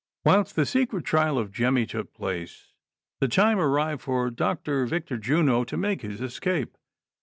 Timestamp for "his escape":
6.01-6.75